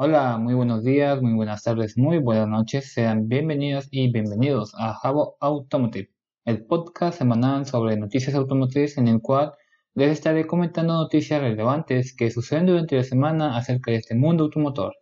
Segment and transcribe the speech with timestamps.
[0.00, 2.92] Hola, muy buenos días, muy buenas tardes, muy buenas noches.
[2.92, 6.08] Sean bienvenidos y bienvenidos a Jabo Automotive,
[6.44, 9.54] el podcast semanal sobre noticias automotrices en el cual
[9.94, 14.94] les estaré comentando noticias relevantes que suceden durante la semana acerca de este mundo automotor.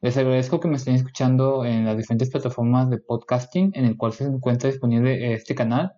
[0.00, 4.14] Les agradezco que me estén escuchando en las diferentes plataformas de podcasting en el cual
[4.14, 5.92] se encuentra disponible este canal.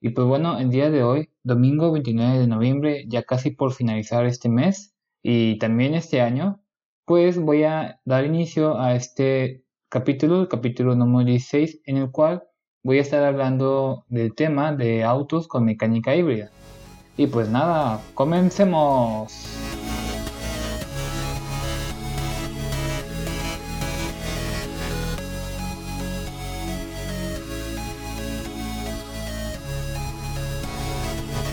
[0.00, 4.26] Y pues bueno, el día de hoy, domingo 29 de noviembre, ya casi por finalizar
[4.26, 6.60] este mes y también este año,
[7.08, 12.44] pues voy a dar inicio a este capítulo, el capítulo número 16, en el cual
[12.84, 16.50] voy a estar hablando del tema de autos con mecánica híbrida.
[17.16, 19.32] Y pues nada, comencemos.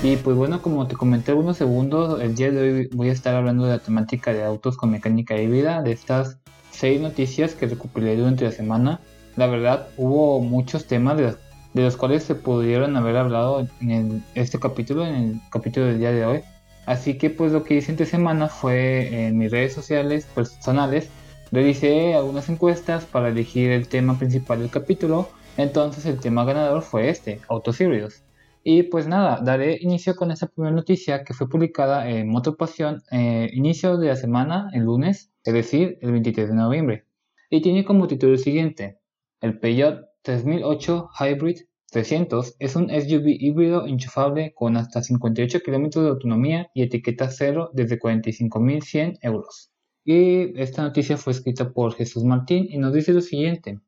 [0.05, 3.34] Y pues bueno, como te comenté algunos segundos, el día de hoy voy a estar
[3.34, 6.38] hablando de la temática de autos con mecánica híbrida, de estas
[6.70, 8.99] seis noticias que recopilé durante la semana.
[9.35, 11.34] La verdad, hubo muchos temas de,
[11.74, 16.24] los cuales se pudieron haber hablado en este capítulo, en el capítulo del día de
[16.24, 16.41] hoy.
[16.85, 21.10] Así que pues lo que hice entre semana fue en mis redes sociales personales,
[21.51, 25.29] realicé algunas encuestas para elegir el tema principal del capítulo.
[25.57, 28.24] Entonces el tema ganador fue este, autos híbridos.
[28.68, 33.48] Y pues nada, daré inicio con esta primera noticia que fue publicada en Motopasión eh,
[33.54, 37.05] inicio de la semana, el lunes, es decir, el 23 de noviembre.
[37.52, 38.98] Y tiene como título el siguiente,
[39.40, 41.57] el Peugeot 3008 Hybrid
[41.91, 47.70] 300 es un SUV híbrido enchufable con hasta 58 km de autonomía y etiqueta cero
[47.72, 49.70] desde 45.100 euros.
[50.04, 53.79] Y esta noticia fue escrita por Jesús Martín y nos dice lo siguiente.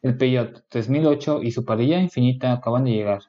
[0.00, 3.20] El Peugeot 3008 y su parrilla infinita acaban de llegar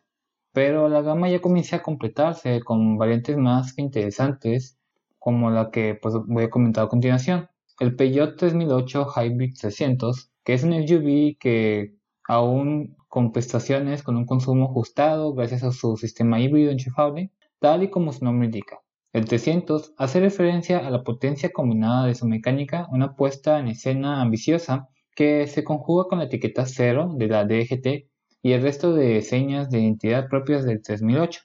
[0.58, 4.80] pero la gama ya comienza a completarse con variantes más que interesantes,
[5.20, 7.48] como la que pues, voy a comentar a continuación.
[7.80, 11.94] El Peugeot 3008 Hybrid 300, que es un SUV que
[12.28, 17.92] aún con prestaciones con un consumo ajustado gracias a su sistema híbrido enchufable, tal y
[17.92, 18.80] como su nombre indica.
[19.14, 24.24] El 300 hace referencia a la potencia combinada de su mecánica, una puesta en escena
[24.24, 28.07] ambiciosa que se conjuga con la etiqueta 0 de la DGT
[28.42, 31.42] y el resto de señas de identidad propias del 3008.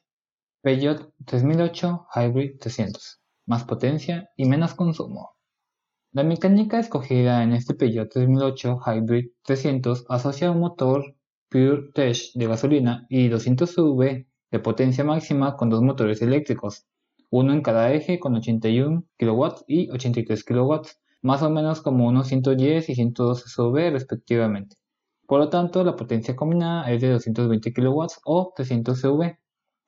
[0.62, 3.20] Peugeot 3008 Hybrid 300.
[3.46, 5.30] Más potencia y menos consumo.
[6.12, 11.16] La mecánica escogida en este Peugeot 3008 Hybrid 300 asocia un motor
[11.48, 16.86] Pure Tech de gasolina y 200 V de potencia máxima con dos motores eléctricos,
[17.30, 20.74] uno en cada eje con 81 kW y 83 kW,
[21.22, 24.76] más o menos como unos 110 y 112 V respectivamente.
[25.32, 29.38] Por lo tanto, la potencia combinada es de 220 kW o 300 CV.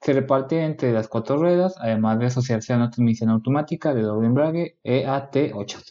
[0.00, 4.28] Se reparte entre las cuatro ruedas, además de asociarse a una transmisión automática de doble
[4.28, 5.84] embrague EAT8.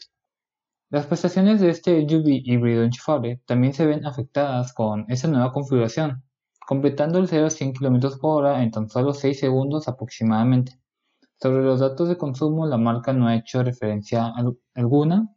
[0.90, 6.24] Las prestaciones de este SUV híbrido enchufable también se ven afectadas con esta nueva configuración,
[6.66, 10.80] completando el 0 a 100 km hora en tan solo 6 segundos aproximadamente.
[11.40, 14.32] Sobre los datos de consumo, la marca no ha hecho referencia
[14.74, 15.32] alguna,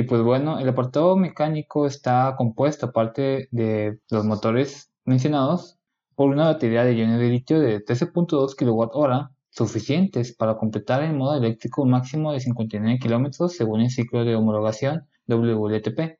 [0.00, 5.78] y pues bueno, el apartado mecánico está compuesto, aparte de los motores mencionados,
[6.14, 11.36] por una batería de iones de litio de 13.2 kWh, suficientes para completar en modo
[11.36, 16.18] eléctrico un máximo de 59 km según el ciclo de homologación WLTP.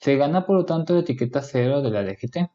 [0.00, 2.50] Se gana por lo tanto la etiqueta cero de la DGT.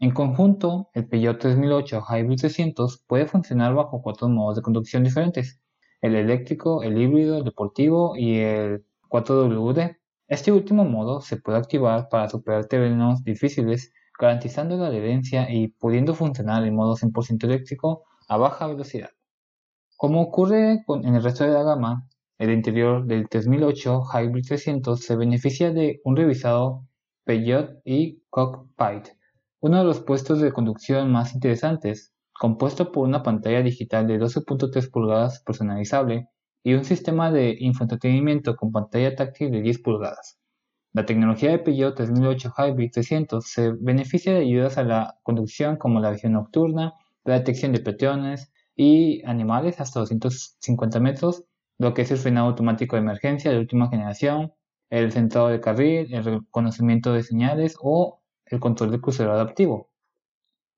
[0.00, 5.60] En conjunto, el Peugeot 3008 Hybrid 300 puede funcionar bajo cuatro modos de conducción diferentes,
[6.00, 9.98] el eléctrico, el híbrido, el deportivo y el 4WD.
[10.26, 16.14] Este último modo se puede activar para superar terrenos difíciles, garantizando la adherencia y pudiendo
[16.14, 19.10] funcionar en modo 100% eléctrico a baja velocidad.
[19.98, 22.08] Como ocurre en el resto de la gama,
[22.38, 26.86] el interior del 3008 Hybrid 300 se beneficia de un revisado
[27.24, 29.08] Peugeot y Cockpit,
[29.60, 34.90] uno de los puestos de conducción más interesantes, compuesto por una pantalla digital de 12.3
[34.90, 36.28] pulgadas personalizable
[36.62, 40.38] y un sistema de infoentretenimiento con pantalla táctil de 10 pulgadas.
[40.92, 46.00] La tecnología de Peugeot 3008 Hybrid 300 se beneficia de ayudas a la conducción como
[46.00, 46.94] la visión nocturna,
[47.24, 51.44] la detección de peatones y animales hasta 250 metros,
[51.78, 54.52] lo que es el frenado automático de emergencia de última generación,
[54.90, 59.90] el centrado de carril, el reconocimiento de señales o el control de crucero adaptivo.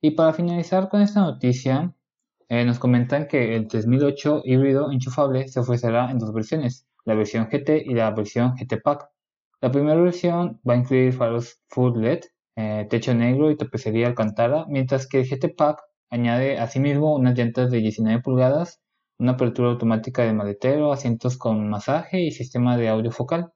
[0.00, 1.92] Y para finalizar con esta noticia,
[2.54, 7.48] eh, nos comentan que el 3008 híbrido enchufable se ofrecerá en dos versiones, la versión
[7.50, 9.08] GT y la versión GT Pack.
[9.60, 12.20] La primera versión va a incluir faros full LED,
[12.56, 15.80] eh, techo negro y tapicería alcantara, mientras que el GT Pack
[16.10, 18.80] añade asimismo unas llantas de 19 pulgadas,
[19.18, 23.53] una apertura automática de maletero, asientos con masaje y sistema de audio focal.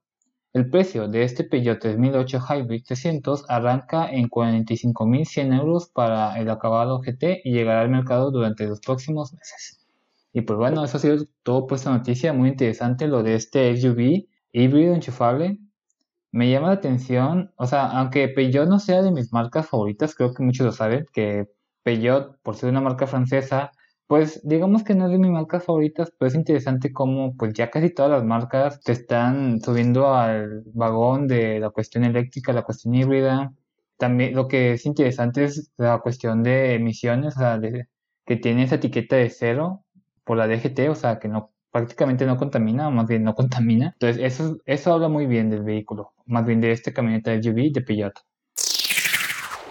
[0.59, 6.99] El precio de este Peugeot 3008 Hybrid 300 arranca en 45.100 euros para el acabado
[6.99, 9.87] GT y llegará al mercado durante los próximos meses.
[10.33, 13.77] Y pues bueno, eso ha sido todo por esta noticia, muy interesante lo de este
[13.77, 15.61] SUV híbrido enchufable.
[16.33, 20.35] Me llama la atención, o sea, aunque Peugeot no sea de mis marcas favoritas, creo
[20.35, 21.47] que muchos lo saben, que
[21.85, 23.71] Peugeot, por ser una marca francesa,
[24.09, 27.71] pues digamos que no es de mis marcas favoritas, pero es interesante cómo pues ya
[27.71, 32.95] casi todas las marcas te están subiendo al vagón de la cuestión eléctrica, la cuestión
[32.95, 33.53] híbrida.
[33.99, 37.61] También lo que es interesante es la cuestión de emisiones, o sea,
[38.25, 39.85] que tiene esa etiqueta de cero
[40.25, 43.91] por la DGT, o sea, que no prácticamente no contamina, o más bien no contamina.
[43.93, 47.83] Entonces, eso, eso habla muy bien del vehículo, más bien de este camioneta SUV de
[47.83, 48.15] Peugeot.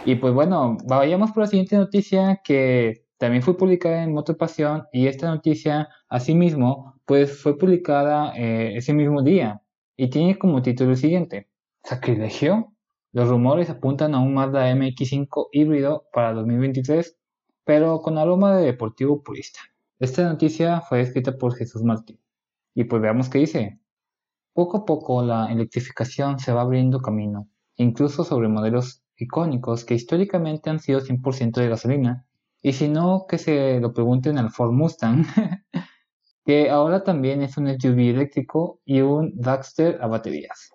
[0.05, 4.83] Y pues bueno, vayamos por la siguiente noticia que también fue publicada en Motor Pasión
[4.91, 9.61] y esta noticia, asimismo, pues fue publicada eh, ese mismo día
[9.95, 11.49] y tiene como título el siguiente:
[11.83, 12.73] ¿Sacrilegio?
[13.13, 17.17] Los rumores apuntan a un Mazda MX5 híbrido para 2023,
[17.63, 19.61] pero con aroma de deportivo purista.
[19.99, 22.19] Esta noticia fue escrita por Jesús Martín.
[22.75, 23.79] Y pues veamos qué dice.
[24.53, 30.69] Poco a poco la electrificación se va abriendo camino, incluso sobre modelos icónicos que históricamente
[30.69, 32.26] han sido 100% de gasolina
[32.61, 35.25] y si no, que se lo pregunten al Ford Mustang,
[36.45, 40.71] que ahora también es un SUV eléctrico y un Daxter a baterías.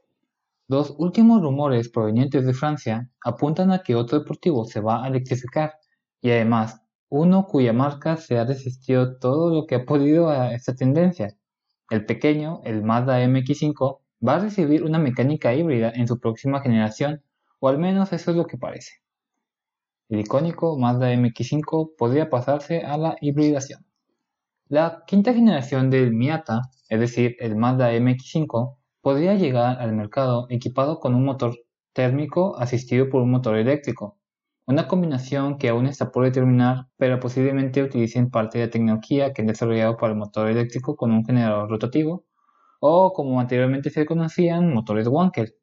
[0.68, 5.74] Los últimos rumores provenientes de Francia apuntan a que otro deportivo se va a electrificar
[6.20, 10.74] y además uno cuya marca se ha resistido todo lo que ha podido a esta
[10.74, 11.36] tendencia.
[11.90, 17.22] El pequeño, el Mazda MX5, va a recibir una mecánica híbrida en su próxima generación,
[17.60, 19.01] o al menos eso es lo que parece
[20.12, 23.86] el icónico Mazda MX5 podría pasarse a la hibridación.
[24.68, 26.60] La quinta generación del Miata,
[26.90, 31.56] es decir, el Mazda MX5, podría llegar al mercado equipado con un motor
[31.94, 34.18] térmico asistido por un motor eléctrico,
[34.66, 39.40] una combinación que aún está por determinar, pero posiblemente utilicen parte de la tecnología que
[39.40, 42.26] han desarrollado para el motor eléctrico con un generador rotativo,
[42.80, 45.54] o como anteriormente se conocían, motores Wankel.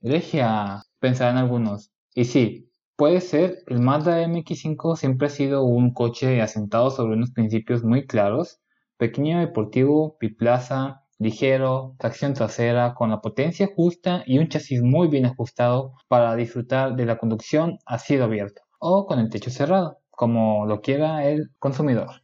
[0.00, 1.90] Regia, pensarán algunos.
[2.14, 7.30] Y sí, Puede ser, el Mazda MX5 siempre ha sido un coche asentado sobre unos
[7.30, 8.58] principios muy claros,
[8.96, 15.26] pequeño deportivo, biplaza, ligero, tracción trasera, con la potencia justa y un chasis muy bien
[15.26, 20.64] ajustado para disfrutar de la conducción a cielo abierto o con el techo cerrado, como
[20.64, 22.22] lo quiera el consumidor.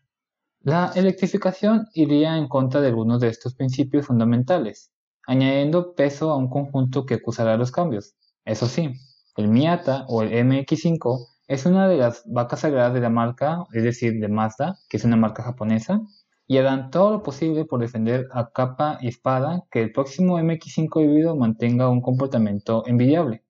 [0.60, 4.90] La electrificación iría en contra de algunos de estos principios fundamentales,
[5.26, 8.14] añadiendo peso a un conjunto que acusará los cambios.
[8.46, 8.94] Eso sí,
[9.36, 13.82] el Miata o el MX5 es una de las vacas sagradas de la marca, es
[13.82, 16.00] decir, de Mazda, que es una marca japonesa,
[16.46, 21.02] y harán todo lo posible por defender a capa y espada que el próximo MX5
[21.02, 23.42] híbrido mantenga un comportamiento envidiable.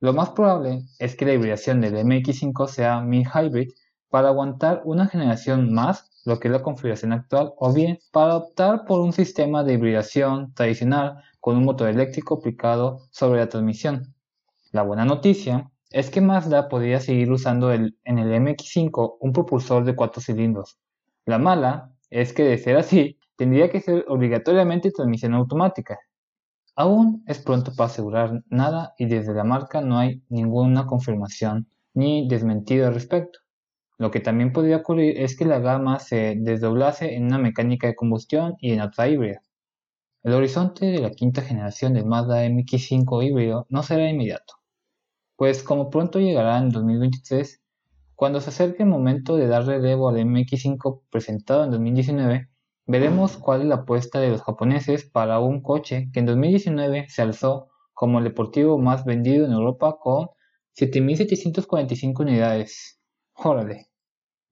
[0.00, 3.70] Lo más probable es que la hibridación del MX5 sea mi hybrid
[4.10, 8.84] para aguantar una generación más, lo que es la configuración actual, o bien para optar
[8.84, 14.14] por un sistema de hibridación tradicional con un motor eléctrico aplicado sobre la transmisión.
[14.72, 19.94] La buena noticia es que Mazda podría seguir usando en el MX5 un propulsor de
[19.94, 20.78] cuatro cilindros.
[21.26, 25.98] La mala es que de ser así, tendría que ser obligatoriamente transmisión automática.
[26.74, 32.26] Aún es pronto para asegurar nada y desde la marca no hay ninguna confirmación ni
[32.26, 33.40] desmentido al respecto.
[33.98, 37.94] Lo que también podría ocurrir es que la gama se desdoblase en una mecánica de
[37.94, 39.42] combustión y en otra híbrida.
[40.22, 44.61] El horizonte de la quinta generación del Mazda MX5 híbrido no será inmediato
[45.42, 47.64] pues como pronto llegará en 2023,
[48.14, 52.48] cuando se acerque el momento de dar relevo al MX5 presentado en 2019,
[52.86, 57.22] veremos cuál es la apuesta de los japoneses para un coche que en 2019 se
[57.22, 60.28] alzó como el deportivo más vendido en Europa con
[60.78, 63.00] 7.745 unidades.
[63.34, 63.88] Órale,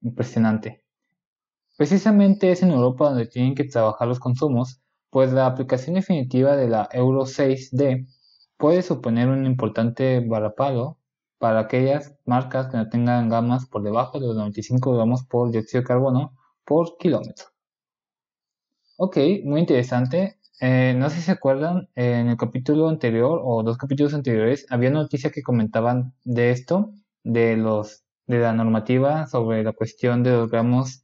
[0.01, 0.83] impresionante.
[1.77, 6.67] Precisamente es en Europa donde tienen que trabajar los consumos, pues la aplicación definitiva de
[6.67, 8.07] la Euro 6D
[8.61, 10.99] puede suponer un importante varapalo
[11.39, 15.81] para aquellas marcas que no tengan gamas por debajo de los 95 gramos por dióxido
[15.81, 17.47] de carbono por kilómetro.
[18.97, 20.37] Ok, muy interesante.
[20.59, 24.91] Eh, no sé si se acuerdan, en el capítulo anterior o dos capítulos anteriores había
[24.91, 30.51] noticias que comentaban de esto, de los de la normativa sobre la cuestión de los
[30.51, 31.03] gramos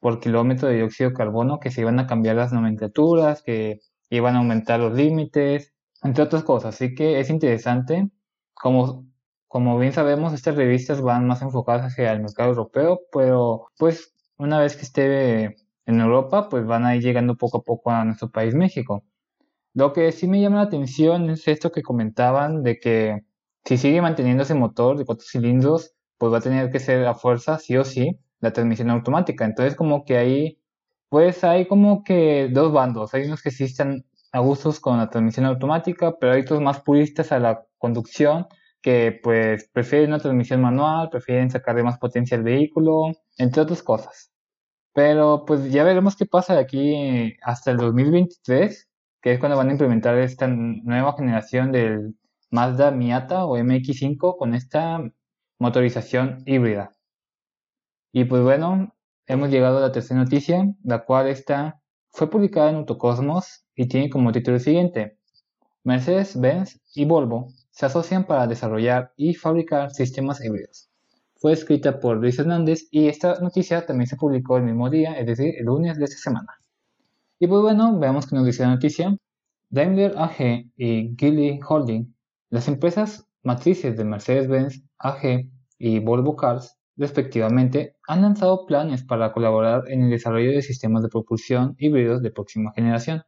[0.00, 3.78] por kilómetro de dióxido de carbono, que se iban a cambiar las nomenclaturas, que
[4.10, 5.75] iban a aumentar los límites,
[6.06, 6.74] entre otras cosas.
[6.74, 8.10] Así que es interesante.
[8.54, 9.06] Como,
[9.48, 14.60] como bien sabemos, estas revistas van más enfocadas hacia el mercado europeo, pero pues una
[14.60, 18.30] vez que esté en Europa, pues van a ir llegando poco a poco a nuestro
[18.30, 19.04] país México.
[19.74, 23.24] Lo que sí me llama la atención es esto que comentaban de que
[23.64, 27.14] si sigue manteniendo ese motor de cuatro cilindros, pues va a tener que ser a
[27.14, 29.44] fuerza, sí o sí, la transmisión automática.
[29.44, 30.60] Entonces como que ahí,
[31.08, 33.14] pues hay como que dos bandos.
[33.14, 36.80] Hay unos que sí están a gustos con la transmisión automática, pero hay otros más
[36.82, 38.46] puristas a la conducción
[38.82, 44.30] que pues prefieren una transmisión manual, prefieren sacarle más potencia al vehículo, entre otras cosas.
[44.92, 48.88] Pero pues ya veremos qué pasa de aquí hasta el 2023,
[49.20, 52.14] que es cuando van a implementar esta nueva generación del
[52.50, 55.02] Mazda Miata o MX5 con esta
[55.58, 56.92] motorización híbrida.
[58.12, 58.94] Y pues bueno,
[59.26, 61.80] hemos llegado a la tercera noticia, la cual está,
[62.16, 65.18] fue publicada en Autocosmos y tiene como título el siguiente.
[65.84, 70.88] Mercedes-Benz y Volvo se asocian para desarrollar y fabricar sistemas híbridos.
[71.34, 75.26] Fue escrita por Luis Hernández y esta noticia también se publicó el mismo día, es
[75.26, 76.58] decir, el lunes de esta semana.
[77.38, 79.14] Y pues bueno, veamos qué nos dice la noticia.
[79.68, 82.14] Daimler AG y Geely Holding,
[82.48, 89.84] las empresas matrices de Mercedes-Benz AG y Volvo Cars, respectivamente, han lanzado planes para colaborar
[89.88, 93.22] en el desarrollo de sistemas de propulsión híbridos de próxima generación.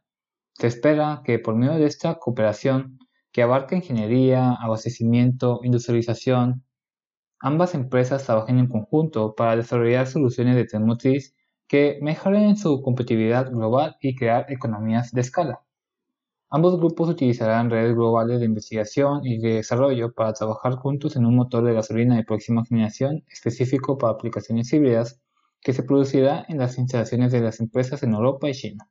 [0.53, 2.99] Se espera que por medio de esta cooperación,
[3.31, 6.63] que abarca ingeniería, abastecimiento, industrialización,
[7.39, 11.35] ambas empresas trabajen en conjunto para desarrollar soluciones de tren motriz
[11.67, 15.61] que mejoren su competitividad global y crear economías de escala.
[16.51, 21.35] Ambos grupos utilizarán redes globales de investigación y de desarrollo para trabajar juntos en un
[21.35, 25.21] motor de gasolina de próxima generación específico para aplicaciones híbridas
[25.61, 28.89] que se producirá en las instalaciones de las empresas en Europa y China.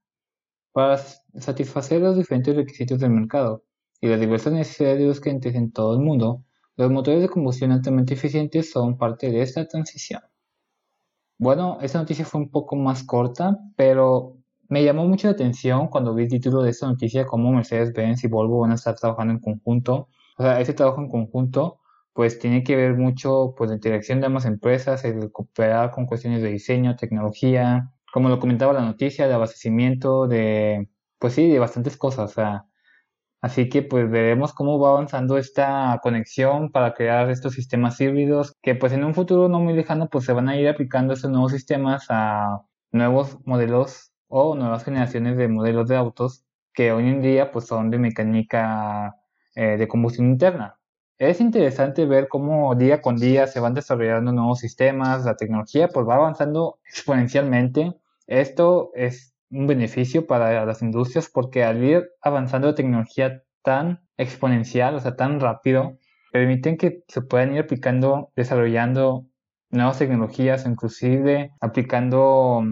[0.72, 3.64] Para satisfacer los diferentes requisitos del mercado
[4.00, 6.44] y las diversas necesidades de los clientes en todo el mundo,
[6.76, 10.22] los motores de combustión altamente eficientes son parte de esta transición.
[11.38, 14.37] Bueno, esta noticia fue un poco más corta, pero
[14.68, 18.28] me llamó mucho la atención cuando vi el título de esta noticia cómo Mercedes-Benz y
[18.28, 20.08] Volvo van a estar trabajando en conjunto.
[20.36, 21.80] O sea, ese trabajo en conjunto
[22.12, 26.42] pues tiene que ver mucho pues la interacción de ambas empresas, el cooperar con cuestiones
[26.42, 31.96] de diseño, tecnología, como lo comentaba la noticia, de abastecimiento, de, pues sí, de bastantes
[31.96, 32.32] cosas.
[32.32, 32.66] O sea,
[33.40, 38.74] así que pues veremos cómo va avanzando esta conexión para crear estos sistemas híbridos que
[38.74, 41.52] pues en un futuro no muy lejano pues se van a ir aplicando estos nuevos
[41.52, 47.50] sistemas a nuevos modelos o nuevas generaciones de modelos de autos que hoy en día
[47.50, 49.16] pues son de mecánica
[49.54, 50.78] eh, de combustión interna.
[51.18, 56.06] Es interesante ver cómo día con día se van desarrollando nuevos sistemas, la tecnología pues
[56.06, 57.94] va avanzando exponencialmente.
[58.28, 64.94] Esto es un beneficio para las industrias porque al ir avanzando la tecnología tan exponencial,
[64.94, 65.98] o sea, tan rápido,
[66.30, 69.26] permiten que se puedan ir aplicando, desarrollando
[69.70, 72.62] nuevas tecnologías, inclusive aplicando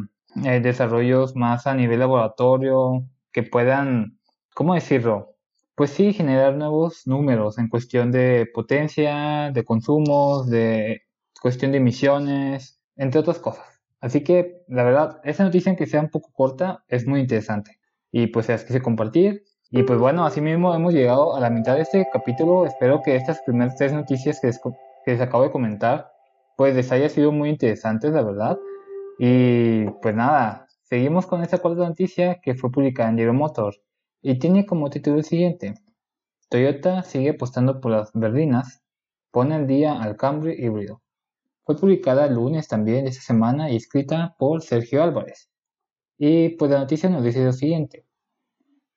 [0.44, 4.18] eh, desarrollos más a nivel laboratorio, que puedan,
[4.54, 5.36] ¿cómo decirlo?
[5.76, 11.02] pues sí, generar nuevos números en cuestión de potencia, de consumos, de
[11.40, 13.66] cuestión de emisiones, entre otras cosas.
[14.00, 17.78] Así que, la verdad, esa noticia, aunque sea un poco corta, es muy interesante.
[18.10, 19.44] Y pues es que se compartir.
[19.70, 22.64] Y pues bueno, así mismo hemos llegado a la mitad de este capítulo.
[22.64, 24.58] Espero que estas primeras tres noticias que les,
[25.04, 26.10] que les acabo de comentar,
[26.56, 28.58] pues les haya sido muy interesantes, la verdad.
[29.18, 33.74] Y pues nada, seguimos con esta cuarta noticia que fue publicada en Diario Motor
[34.20, 35.74] y tiene como título el siguiente.
[36.48, 38.82] Toyota sigue apostando por las berlinas,
[39.30, 41.02] pone al día al Camry híbrido.
[41.64, 45.50] Fue publicada el lunes también de esta semana y escrita por Sergio Álvarez.
[46.18, 48.06] Y pues la noticia nos dice lo siguiente.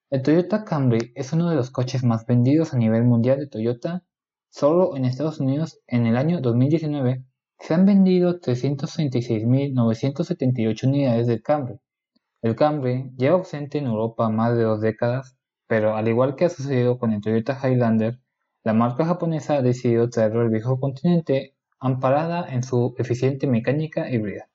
[0.10, 4.04] El Toyota Camry es uno de los coches más vendidos a nivel mundial de Toyota.
[4.50, 7.24] Solo en Estados Unidos en el año 2019
[7.60, 11.80] se han vendido 336.978 unidades del Camry,
[12.42, 15.36] el Camry lleva ausente en Europa más de dos décadas,
[15.68, 18.22] pero al igual que ha sucedido con el Toyota Highlander,
[18.64, 24.48] la marca japonesa ha decidido traerlo al viejo continente amparada en su eficiente mecánica híbrida.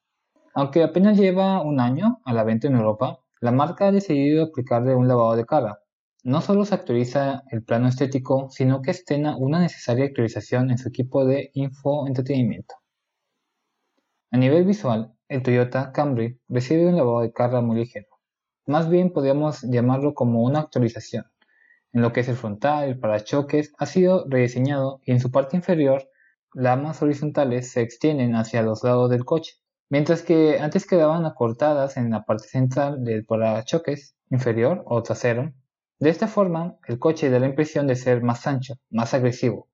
[0.54, 4.94] Aunque apenas lleva un año a la venta en Europa, la marca ha decidido aplicarle
[4.94, 5.80] un lavado de cara.
[6.22, 10.88] No solo se actualiza el plano estético, sino que estrena una necesaria actualización en su
[10.88, 12.76] equipo de infoentretenimiento.
[14.34, 18.08] A nivel visual, el Toyota Camry recibe un lavado de cara muy ligero.
[18.66, 21.26] Más bien podríamos llamarlo como una actualización.
[21.92, 25.56] En lo que es el frontal, el parachoques ha sido rediseñado y en su parte
[25.56, 26.10] inferior
[26.52, 29.52] lamas horizontales se extienden hacia los lados del coche,
[29.88, 35.52] mientras que antes quedaban acortadas en la parte central del parachoques inferior o trasero.
[36.00, 39.68] De esta forma, el coche da la impresión de ser más ancho, más agresivo,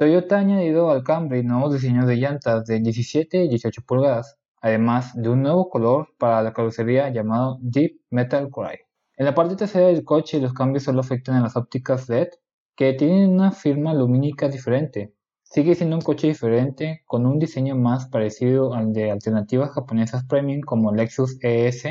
[0.00, 5.12] Toyota ha añadido al Camry nuevos diseños de llantas de 17 y 18 pulgadas, además
[5.14, 8.78] de un nuevo color para la carrocería llamado Deep Metal Gray.
[9.18, 12.28] En la parte trasera del coche los cambios solo afectan a las ópticas LED,
[12.74, 15.12] que tienen una firma lumínica diferente.
[15.42, 20.62] Sigue siendo un coche diferente, con un diseño más parecido al de alternativas japonesas premium
[20.62, 21.88] como Lexus ES,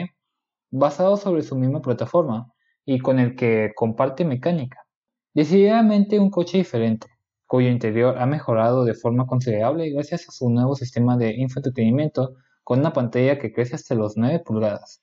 [0.72, 2.52] basado sobre su misma plataforma
[2.86, 4.88] y con el que comparte mecánica.
[5.36, 7.06] Decididamente un coche diferente,
[7.50, 12.78] cuyo interior ha mejorado de forma considerable gracias a su nuevo sistema de infoentretenimiento con
[12.78, 15.02] una pantalla que crece hasta los 9 pulgadas.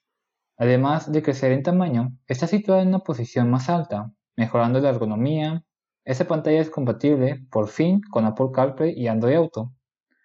[0.57, 5.65] Además de crecer en tamaño, está situada en una posición más alta, mejorando la ergonomía.
[6.05, 9.73] Esta pantalla es compatible, por fin, con Apple CarPlay y Android Auto.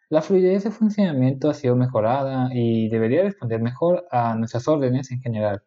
[0.09, 5.21] La fluidez de funcionamiento ha sido mejorada y debería responder mejor a nuestras órdenes en
[5.21, 5.65] general.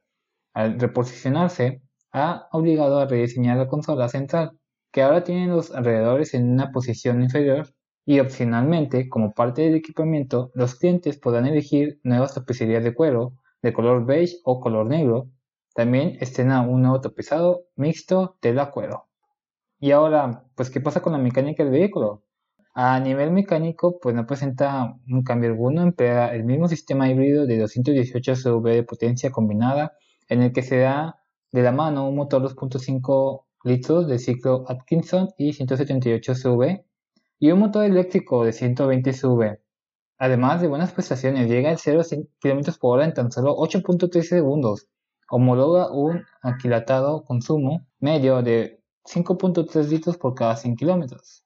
[0.54, 1.82] Al reposicionarse,
[2.14, 4.58] ha obligado a rediseñar la consola central,
[4.96, 7.68] que ahora tiene los alrededores en una posición inferior
[8.06, 13.74] y opcionalmente, como parte del equipamiento, los clientes podrán elegir nuevas tapicerías de cuero de
[13.74, 15.28] color beige o color negro.
[15.74, 19.10] También estrena un nuevo tapizado mixto tela cuero.
[19.82, 22.24] Y ahora, pues, ¿qué pasa con la mecánica del vehículo?
[22.74, 27.60] A nivel mecánico, pues no presenta un cambio alguno, emplea el mismo sistema híbrido de
[27.60, 29.92] 218 CV de potencia combinada,
[30.30, 31.20] en el que se da
[31.52, 36.86] de la mano un motor 2.5 litros de ciclo Atkinson y 178 CV
[37.40, 39.60] y un motor eléctrico de 120 CV.
[40.18, 42.04] Además de buenas prestaciones, llega al 0
[42.40, 44.88] km por hora en tan solo 8.3 segundos.
[45.30, 51.44] Homologa un aquilatado consumo medio de 5.3 litros por cada 100 kilómetros.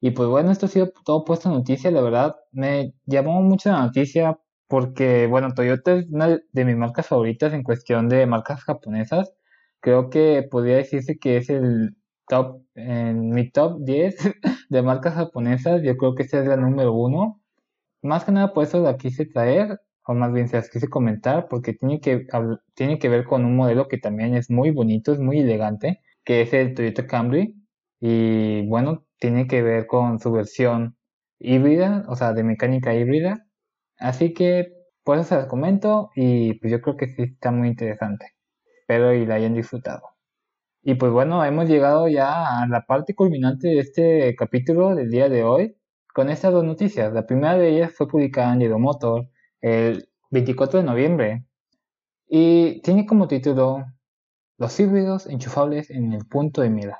[0.00, 1.90] Y pues bueno, esto ha sido todo puesto en noticia.
[1.90, 7.08] La verdad, me llamó mucho la noticia porque, bueno, Toyota es una de mis marcas
[7.08, 9.32] favoritas en cuestión de marcas japonesas.
[9.80, 11.96] Creo que podría decirse que es el
[12.28, 14.16] top, en mi top 10
[14.70, 15.82] de marcas japonesas.
[15.82, 17.40] Yo creo que esta es la número uno.
[18.02, 21.48] Más que nada por eso la quise traer, o más bien se las quise comentar,
[21.48, 22.26] porque tiene que,
[22.74, 26.42] tiene que ver con un modelo que también es muy bonito, es muy elegante, que
[26.42, 27.54] es el Toyota Camry.
[28.00, 30.96] Y bueno, tiene que ver con su versión
[31.38, 33.46] híbrida, o sea, de mecánica híbrida.
[33.98, 34.72] Así que
[35.04, 38.26] por eso se las comento y pues yo creo que sí está muy interesante.
[38.90, 40.02] Espero y la hayan disfrutado.
[40.82, 45.28] Y pues bueno, hemos llegado ya a la parte culminante de este capítulo del día
[45.28, 45.76] de hoy
[46.12, 47.12] con estas dos noticias.
[47.12, 49.28] La primera de ellas fue publicada en Motor
[49.60, 51.46] el 24 de noviembre
[52.26, 53.86] y tiene como título
[54.58, 56.98] Los híbridos enchufables en el punto de mira.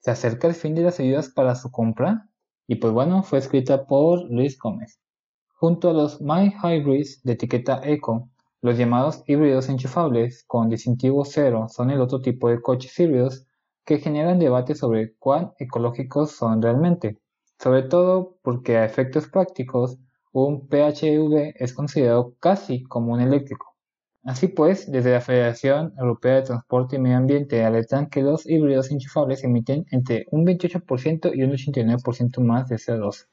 [0.00, 2.30] Se acerca el fin de las ayudas para su compra
[2.66, 5.02] y pues bueno, fue escrita por Luis Gómez.
[5.48, 8.30] Junto a los My Hybrids de etiqueta Eco,
[8.62, 13.46] los llamados híbridos enchufables con distintivo cero son el otro tipo de coches híbridos
[13.84, 17.18] que generan debate sobre cuán ecológicos son realmente,
[17.58, 19.98] sobre todo porque a efectos prácticos
[20.32, 23.76] un PHEV es considerado casi como un eléctrico.
[24.24, 28.90] Así pues, desde la Federación Europea de Transporte y Medio Ambiente alertan que los híbridos
[28.90, 33.28] enchufables emiten entre un 28% y un 89% más de CO2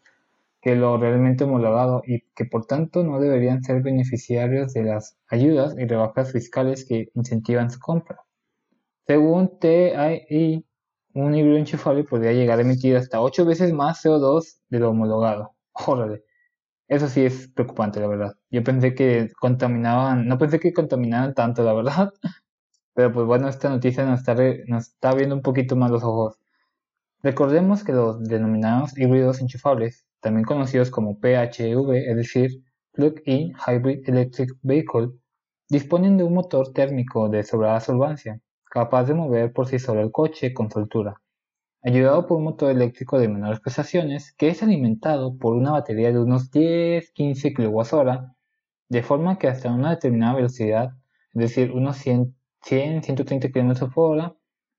[0.63, 5.75] que lo realmente homologado y que por tanto no deberían ser beneficiarios de las ayudas
[5.77, 8.21] y rebajas fiscales que incentivan su compra.
[9.05, 10.63] Según TIE,
[11.15, 15.53] un híbrido enchufable podría llegar a emitir hasta 8 veces más CO2 de lo homologado.
[15.73, 16.23] Órale.
[16.87, 18.33] Eso sí es preocupante, la verdad.
[18.49, 22.13] Yo pensé que contaminaban, no pensé que contaminaran tanto, la verdad.
[22.93, 24.35] Pero pues bueno, esta noticia nos está,
[24.67, 26.37] nos está abriendo un poquito más los ojos.
[27.21, 34.51] Recordemos que los denominados híbridos enchufables también conocidos como PHEV, es decir, Plug-in Hybrid Electric
[34.61, 35.09] Vehicle,
[35.69, 38.39] disponen de un motor térmico de sobrada solvancia,
[38.71, 41.21] capaz de mover por sí solo el coche con soltura,
[41.83, 46.19] ayudado por un motor eléctrico de menores prestaciones que es alimentado por una batería de
[46.19, 48.33] unos 10-15 kWh,
[48.87, 50.91] de forma que hasta una determinada velocidad,
[51.33, 54.35] es decir, unos 100-130 km por hora,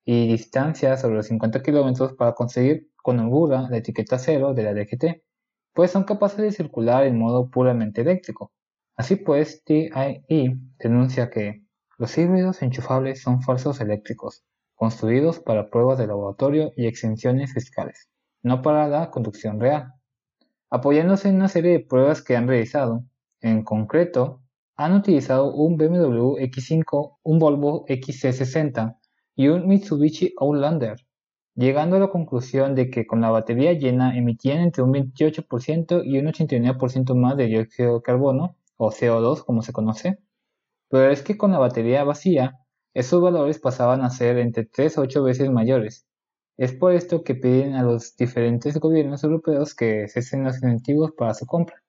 [0.07, 4.75] y distancia sobre los 50 km para conseguir con holgura la etiqueta cero de la
[4.75, 5.24] DGT
[5.75, 8.53] pues son capaces de circular en modo puramente eléctrico.
[8.97, 9.91] Así pues, TIE
[10.79, 11.65] denuncia que
[11.99, 18.09] los híbridos enchufables son falsos eléctricos, construidos para pruebas de laboratorio y exenciones fiscales,
[18.43, 19.93] no para la conducción real.
[20.71, 23.05] Apoyándose en una serie de pruebas que han realizado,
[23.41, 24.41] en concreto,
[24.77, 28.97] han utilizado un BMW X5, un Volvo XC60
[29.37, 30.97] y un Mitsubishi Outlander
[31.55, 36.19] llegando a la conclusión de que con la batería llena emitían entre un 28% y
[36.19, 40.19] un 89% más de dióxido de carbono, o CO2 como se conoce,
[40.89, 42.59] pero es que con la batería vacía,
[42.95, 46.07] esos valores pasaban a ser entre 3 a 8 veces mayores.
[46.57, 51.35] Es por esto que piden a los diferentes gobiernos europeos que cesen los incentivos para
[51.35, 51.83] su compra.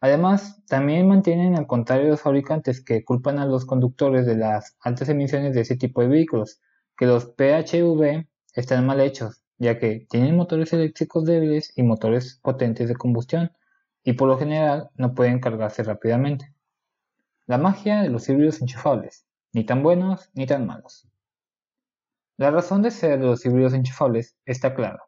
[0.00, 5.08] Además, también mantienen al contrario los fabricantes que culpan a los conductores de las altas
[5.08, 6.60] emisiones de ese tipo de vehículos,
[6.96, 12.88] que los PHV están mal hechos, ya que tienen motores eléctricos débiles y motores potentes
[12.88, 13.52] de combustión,
[14.04, 16.54] y por lo general no pueden cargarse rápidamente.
[17.46, 21.08] La magia de los híbridos enchufables, ni tan buenos ni tan malos.
[22.36, 25.02] La razón de ser de los híbridos enchufables está clara.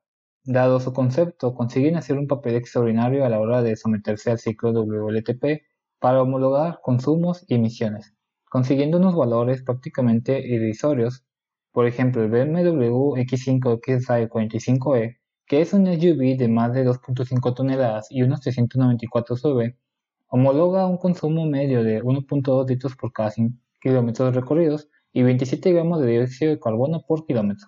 [0.44, 4.72] Dado su concepto, consiguen hacer un papel extraordinario a la hora de someterse al ciclo
[4.72, 5.62] WLTP
[5.98, 8.14] para homologar consumos y emisiones,
[8.50, 11.24] consiguiendo unos valores prácticamente irrisorios.
[11.74, 17.52] Por ejemplo, el BMW X5 XI 45E, que es un SUV de más de 2.5
[17.52, 19.76] toneladas y unos 394 CV,
[20.28, 26.00] homologa un consumo medio de 1.2 litros por cada 100 kilómetros recorridos y 27 gramos
[26.00, 27.66] de dióxido de carbono por kilómetro.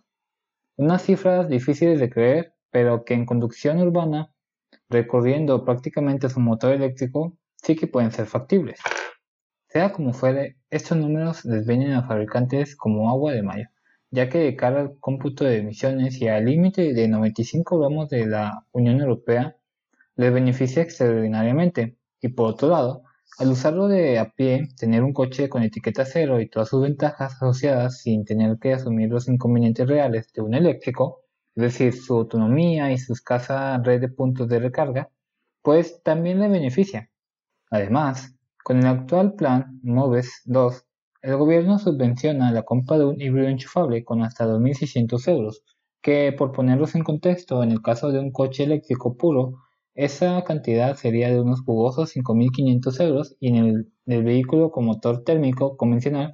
[0.76, 4.30] Unas cifras difíciles de creer pero que en conducción urbana,
[4.88, 8.78] recorriendo prácticamente su motor eléctrico, sí que pueden ser factibles.
[9.66, 13.66] Sea como fuere, estos números les vienen a fabricantes como agua de mayo,
[14.16, 18.24] ya que de cara al cómputo de emisiones y al límite de 95 gramos de
[18.26, 19.56] la Unión Europea,
[20.16, 21.98] les beneficia extraordinariamente.
[22.22, 23.02] Y por otro lado,
[23.38, 27.34] al usarlo de a pie, tener un coche con etiqueta cero y todas sus ventajas
[27.34, 31.20] asociadas sin tener que asumir los inconvenientes reales de un eléctrico,
[31.54, 35.10] es decir, su autonomía y su escasa red de puntos de recarga,
[35.60, 37.10] pues también le beneficia.
[37.70, 40.85] Además, con el actual plan MOVES 2,
[41.26, 45.64] el gobierno subvenciona la compra de un híbrido enchufable con hasta 2.600 euros,
[46.00, 49.54] que por ponerlos en contexto, en el caso de un coche eléctrico puro,
[49.96, 55.76] esa cantidad sería de unos jugosos 5.500 euros y en el, vehículo con motor térmico
[55.76, 56.32] convencional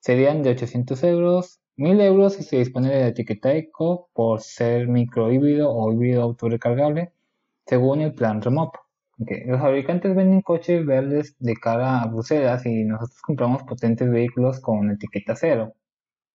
[0.00, 4.88] serían de 800 euros 1000 euros si se dispone de la etiqueta ECO por ser
[4.88, 7.12] micro híbrido o híbrido autorrecargable,
[7.66, 8.42] según el plan
[9.18, 14.90] Los fabricantes venden coches verdes de cara a Bruselas y nosotros compramos potentes vehículos con
[14.90, 15.74] etiqueta cero.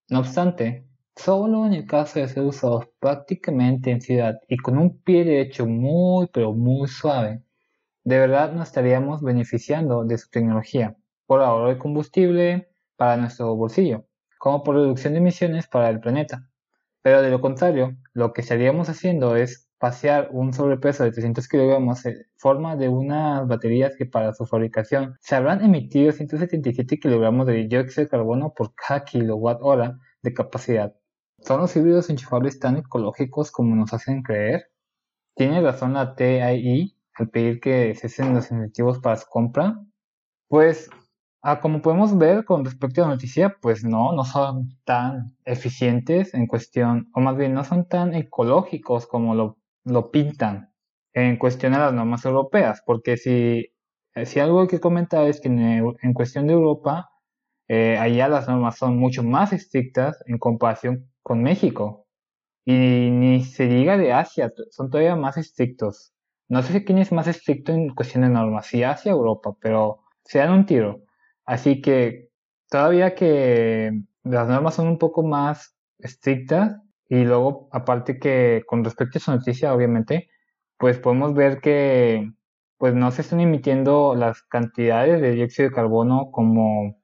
[0.10, 5.02] No obstante, solo en el caso de ser usados prácticamente en ciudad y con un
[5.02, 7.44] pie derecho muy pero muy suave,
[8.04, 14.06] de verdad nos estaríamos beneficiando de su tecnología por ahorro de combustible para nuestro bolsillo
[14.40, 16.50] como por reducción de emisiones para el planeta.
[17.04, 22.06] Pero de lo contrario, lo que estaríamos haciendo es pasear un sobrepeso de 300 kilogramos
[22.06, 27.66] en forma de unas baterías que para su fabricación se habrán emitido 177 kilogramos de
[27.66, 30.96] dióxido de carbono por cada kilowatt hora de capacidad.
[31.40, 34.66] ¿Son los híbridos enchufables tan ecológicos como nos hacen creer?
[35.36, 39.80] ¿Tiene razón la TIE al pedir que cesen los incentivos para su compra?
[40.50, 40.90] Pues
[41.42, 46.34] Ah, como podemos ver con respecto a la noticia, pues no, no son tan eficientes
[46.34, 49.58] en cuestión, o más bien no son tan ecológicos como lo,
[49.90, 50.72] lo pintan
[51.14, 53.74] en cuestión a las normas europeas, porque si,
[54.26, 57.10] si algo hay que comentar es que en, cuestión de Europa,
[57.68, 62.08] eh, allá las normas son mucho más estrictas en comparación con México.
[62.66, 66.14] Y ni se diga de Asia, son todavía más estrictos.
[66.48, 70.40] No sé quién es más estricto en cuestión de normas, si Asia Europa, pero se
[70.40, 71.04] dan un tiro.
[71.46, 72.30] Así que
[72.70, 73.92] todavía que
[74.24, 76.78] las normas son un poco más estrictas
[77.10, 80.30] y luego aparte que con respecto a su noticia obviamente
[80.78, 82.32] pues podemos ver que
[82.78, 87.02] pues no se están emitiendo las cantidades de dióxido de carbono como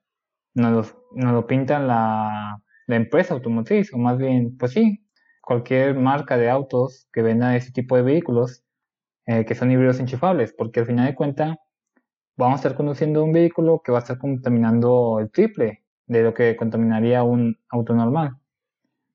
[0.54, 5.04] nos, lo pintan la, empresa automotriz o más bien pues sí
[5.42, 8.64] cualquier marca de autos que venda ese tipo de vehículos
[9.26, 11.56] eh, que son híbridos enchufables porque al final de cuentas
[12.36, 16.34] vamos a estar conduciendo un vehículo que va a estar contaminando el triple de lo
[16.34, 18.36] que contaminaría un auto normal.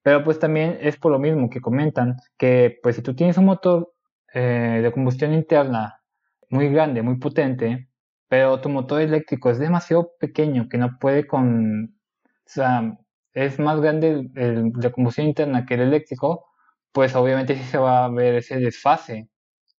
[0.04, 3.46] Pero pues también es por lo mismo que comentan que pues si tú tienes un
[3.46, 3.94] motor
[4.34, 6.02] eh, de combustión interna
[6.50, 7.90] muy grande, muy potente,
[8.28, 11.96] pero tu motor eléctrico es demasiado pequeño que no puede con...
[12.26, 12.98] O sea,
[13.34, 16.46] es más grande el, de combustión interna que el eléctrico,
[16.92, 19.30] pues obviamente sí se va a ver ese desfase.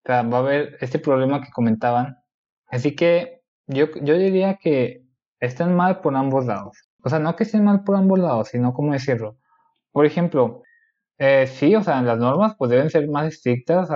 [0.04, 2.22] O sea, va a haber este problema que comentaban
[2.72, 5.06] Así que yo, yo diría que
[5.40, 6.78] están mal por ambos lados.
[7.04, 9.38] O sea, no que estén mal por ambos lados, sino cómo decirlo.
[9.92, 10.64] Por ejemplo,
[11.20, 13.90] eh, sí, o sea, las normas pues deben ser más estrictas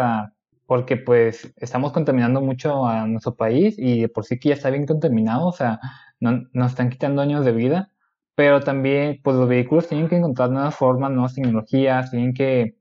[0.67, 4.85] porque pues estamos contaminando mucho a nuestro país y por sí que ya está bien
[4.87, 5.79] contaminado, o sea,
[6.19, 7.91] no, nos están quitando años de vida,
[8.35, 12.77] pero también pues los vehículos tienen que encontrar nuevas formas, nuevas tecnologías, tienen que,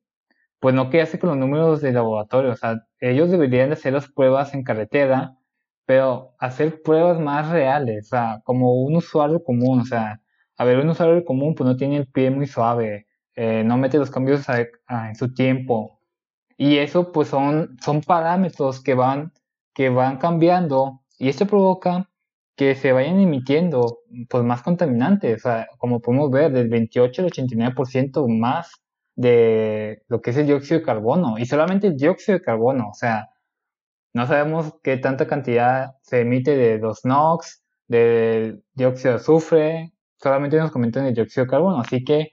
[0.60, 4.08] pues no quedarse con los números de laboratorio, o sea, ellos deberían de hacer las
[4.10, 5.36] pruebas en carretera
[5.86, 10.20] pero hacer pruebas más reales, o sea, como un usuario común, o sea,
[10.56, 13.98] a ver, un usuario común pues no tiene el pie muy suave, eh, no mete
[13.98, 16.00] los cambios en su tiempo,
[16.56, 19.32] y eso pues son, son parámetros que van,
[19.74, 22.10] que van cambiando Y esto provoca
[22.56, 27.28] que se vayan emitiendo pues, más contaminantes, o sea, como podemos ver, del 28 al
[27.30, 28.70] 89% más
[29.16, 32.94] de lo que es el dióxido de carbono, y solamente el dióxido de carbono, o
[32.94, 33.30] sea,
[34.14, 39.93] no sabemos qué tanta cantidad se emite de los NOx, del dióxido de azufre,
[40.24, 42.32] solamente nos comentan el dióxido de carbono, así que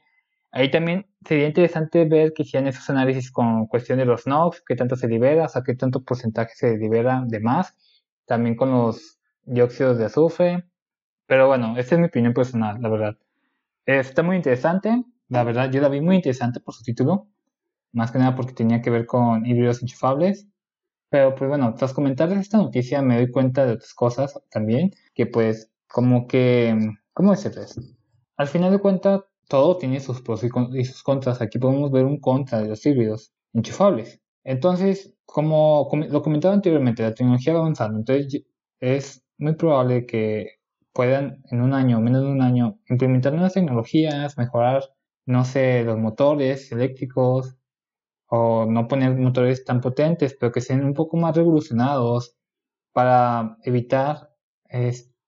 [0.52, 4.76] ahí también sería interesante ver que hicieran esos análisis con cuestión de los NOx, qué
[4.76, 7.76] tanto se libera, o sea, qué tanto porcentaje se libera de más,
[8.26, 10.66] también con los dióxidos de azufre,
[11.28, 13.18] pero bueno, esta es mi opinión personal, la verdad.
[13.86, 17.28] Está muy interesante, la verdad, yo la vi muy interesante por su título,
[17.94, 20.48] más que nada porque tenía que ver con híbridos enchufables.
[21.10, 25.26] Pero pues bueno, tras comentarles esta noticia me doy cuenta de otras cosas también, que
[25.26, 26.74] pues como que,
[27.14, 27.80] ¿cómo decirles?
[28.38, 31.42] Al final de cuentas, todo tiene sus pros y sus contras.
[31.42, 34.22] Aquí podemos ver un contra de los híbridos enchufables.
[34.44, 38.00] Entonces, como lo comentaba anteriormente, la tecnología va avanzando.
[38.00, 38.44] Entonces,
[38.80, 40.60] es muy probable que
[40.94, 44.84] puedan en un año, menos de un año, implementar nuevas tecnologías, mejorar,
[45.26, 47.56] no sé, los motores eléctricos,
[48.28, 52.38] o no poner motores tan potentes, pero que sean un poco más revolucionados
[52.94, 54.32] para evitar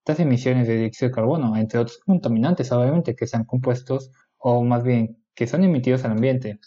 [0.05, 4.83] estas emisiones de dióxido de carbono, entre otros contaminantes, obviamente, que sean compuestos o más
[4.83, 6.59] bien que son emitidos al ambiente.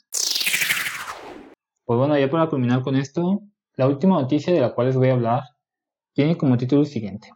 [1.85, 3.43] Pues bueno, ya para culminar con esto,
[3.75, 5.43] la última noticia de la cual les voy a hablar
[6.15, 7.29] tiene como título el siguiente.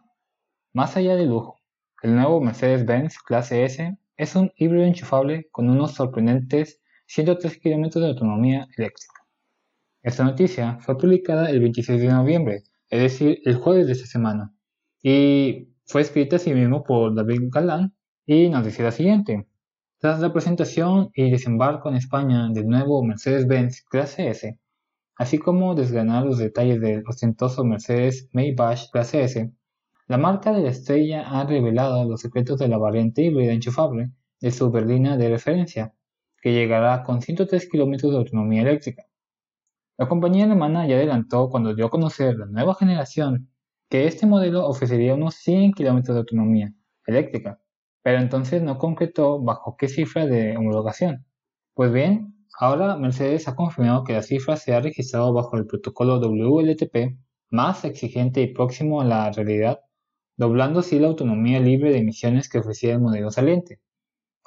[0.73, 1.59] Más allá del lujo,
[2.01, 8.09] el nuevo Mercedes-Benz Clase S es un híbrido enchufable con unos sorprendentes 103 kilómetros de
[8.09, 9.23] autonomía eléctrica.
[10.01, 14.51] Esta noticia fue publicada el 26 de noviembre, es decir, el jueves de esta semana,
[15.03, 17.93] y fue escrita así mismo por David Galán
[18.25, 19.45] y nos dice la siguiente.
[19.99, 24.57] Tras la presentación y desembarco en España del nuevo Mercedes-Benz Clase S,
[25.17, 29.51] así como desgranar los detalles del ostentoso Mercedes Maybach Clase S,
[30.07, 34.51] la marca de la estrella ha revelado los secretos de la variante híbrida enchufable de
[34.51, 35.93] su berlina de referencia,
[36.41, 39.03] que llegará con 103 kilómetros de autonomía eléctrica.
[39.97, 43.50] La compañía alemana ya adelantó cuando dio a conocer la nueva generación
[43.91, 46.73] que este modelo ofrecería unos 100 kilómetros de autonomía
[47.05, 47.61] eléctrica,
[48.01, 51.25] pero entonces no concretó bajo qué cifra de homologación.
[51.73, 56.21] Pues bien, ahora Mercedes ha confirmado que la cifra se ha registrado bajo el protocolo
[56.21, 57.17] WLTP
[57.49, 59.81] más exigente y próximo a la realidad,
[60.37, 63.81] doblando así la autonomía libre de emisiones que ofrecía el modelo saliente.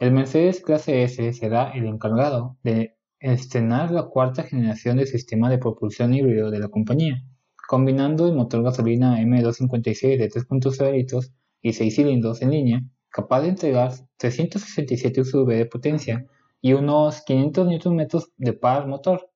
[0.00, 5.58] El Mercedes Clase S será el encargado de estrenar la cuarta generación del sistema de
[5.58, 7.22] propulsión híbrido de la compañía,
[7.68, 13.48] combinando el motor gasolina M256 de 3.0 litros y 6 cilindros en línea, capaz de
[13.48, 16.26] entregar 367 USV de potencia
[16.60, 19.30] y unos 500 Nm de par motor,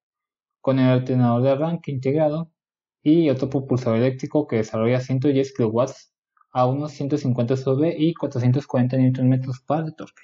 [0.60, 2.50] con el alternador de arranque integrado
[3.02, 5.80] y otro propulsor eléctrico que desarrolla 110 kW
[6.52, 10.22] a unos 150 USV y 440 Nm par de torque.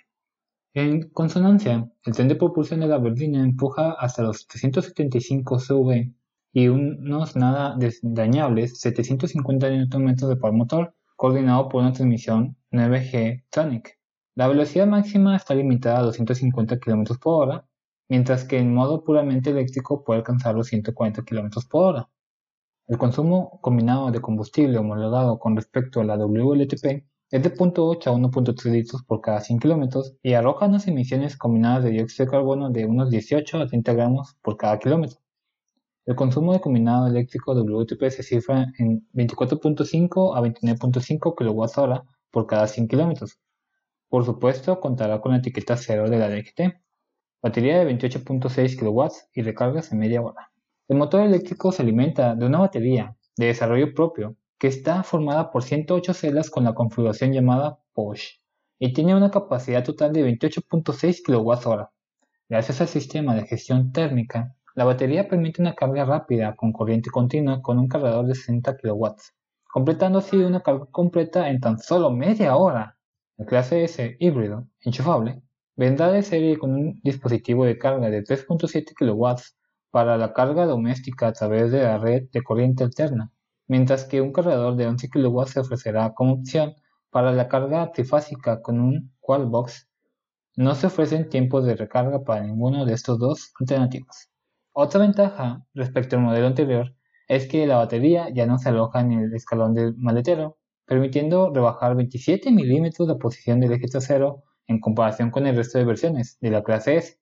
[0.74, 6.12] En consonancia, el tren de propulsión de la berlina empuja hasta los 375 CV
[6.54, 13.98] y unos nada dañables 750 Nm de par motor, coordinado por una transmisión 9G Tronic.
[14.36, 17.66] La velocidad máxima está limitada a 250 km por hora,
[18.08, 22.08] mientras que en modo puramente eléctrico puede alcanzar los 140 km por hora.
[22.86, 28.12] El consumo combinado de combustible homologado con respecto a la WLTP es de 0.8 a
[28.12, 32.70] 1.3 litros por cada 100 kilómetros y arroja unas emisiones combinadas de dióxido de carbono
[32.70, 35.23] de unos 18 a 30 gramos por cada kilómetro.
[36.06, 42.66] El consumo de combinado eléctrico WTP se cifra en 24.5 a 29.5 kWh por cada
[42.66, 43.38] 100 kilómetros.
[44.10, 46.76] Por supuesto, contará con la etiqueta 0 de la DGT.
[47.42, 50.50] Batería de 28.6 kW y recargas en media hora.
[50.88, 55.62] El motor eléctrico se alimenta de una batería de desarrollo propio que está formada por
[55.62, 58.40] 108 celdas con la configuración llamada POSH
[58.78, 61.86] y tiene una capacidad total de 28.6 kWh.
[62.48, 67.62] Gracias al sistema de gestión térmica, la batería permite una carga rápida con corriente continua
[67.62, 69.06] con un cargador de 60 kW,
[69.70, 72.96] completando así una carga completa en tan solo media hora.
[73.36, 75.42] La clase S híbrido enchufable
[75.76, 79.42] vendrá de serie con un dispositivo de carga de 3.7 kW
[79.90, 83.32] para la carga doméstica a través de la red de corriente alterna
[83.66, 86.74] mientras que un cargador de 11 kW se ofrecerá como opción
[87.10, 89.88] para la carga trifásica con un Qualbox.
[90.56, 94.30] No se ofrecen tiempos de recarga para ninguno de estos dos alternativas.
[94.74, 96.94] Otra ventaja respecto al modelo anterior
[97.28, 101.96] es que la batería ya no se aloja en el escalón del maletero, permitiendo rebajar
[101.96, 106.50] 27 milímetros la posición del eje trasero en comparación con el resto de versiones de
[106.50, 107.18] la clase S.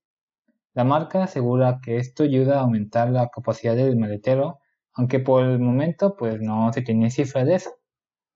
[0.75, 4.59] La marca asegura que esto ayuda a aumentar la capacidad del maletero
[4.95, 7.71] aunque por el momento pues no se tiene cifra de eso.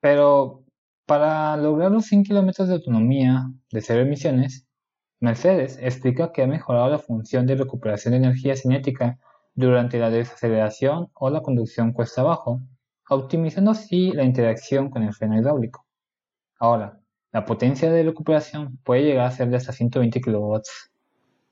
[0.00, 0.64] Pero
[1.07, 4.65] para lograr los 100 kilómetros de autonomía de cero emisiones,
[5.20, 9.18] Mercedes explica que ha mejorado la función de recuperación de energía cinética
[9.55, 12.61] durante la desaceleración o la conducción cuesta abajo,
[13.09, 15.87] optimizando así la interacción con el freno hidráulico.
[16.59, 17.00] Ahora,
[17.33, 20.57] la potencia de recuperación puede llegar a ser de hasta 120 kW.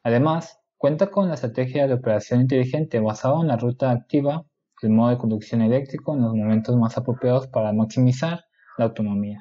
[0.03, 4.44] Además, cuenta con la estrategia de operación inteligente basada en la ruta activa,
[4.83, 8.44] el modo de conducción eléctrico en los momentos más apropiados para maximizar
[8.77, 9.40] la autonomía.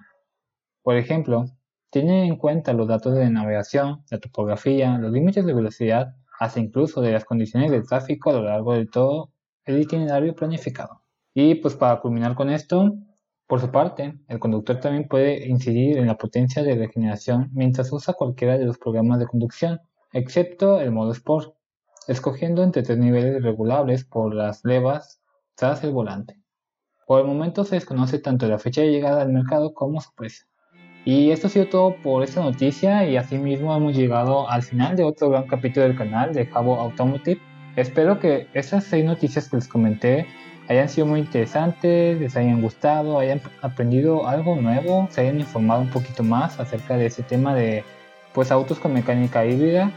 [0.81, 1.45] Por ejemplo,
[1.93, 7.01] tiene en cuenta los datos de navegación, la topografía, los límites de velocidad, hasta incluso
[7.01, 9.29] de las condiciones de tráfico a lo largo de todo
[9.63, 11.03] el itinerario planificado.
[11.36, 12.95] Y pues para culminar con esto,
[13.45, 18.15] por su parte, el conductor también puede incidir en la potencia de regeneración mientras usa
[18.15, 19.79] cualquiera de los programas de conducción,
[20.13, 21.53] excepto el modo Sport,
[22.08, 25.21] escogiendo entre tres niveles regulables por las levas
[25.53, 26.41] tras el volante.
[27.06, 30.47] Por el momento se desconoce tanto la fecha de llegada al mercado como su precio.
[31.05, 35.03] Y esto ha sido todo por esta noticia y asimismo hemos llegado al final de
[35.03, 37.41] otro gran capítulo del canal de Jabo Automotive.
[37.75, 40.25] Espero que estas seis noticias que les comenté
[40.69, 45.89] hayan sido muy interesantes, les hayan gustado, hayan aprendido algo nuevo, se hayan informado un
[45.89, 47.83] poquito más acerca de ese tema de
[48.33, 49.91] pues autos con mecánica híbrida.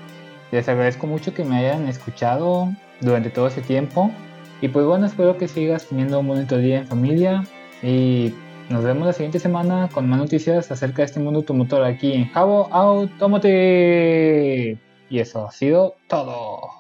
[0.50, 4.10] Les agradezco mucho que me hayan escuchado durante todo ese tiempo.
[4.60, 7.44] Y pues bueno, espero que sigas teniendo un bonito día en familia.
[7.82, 8.34] Y
[8.68, 12.28] nos vemos la siguiente semana con más noticias acerca de este mundo automotor aquí en
[12.30, 13.46] Jabo Automotive.
[15.08, 16.75] Y eso ha sido todo.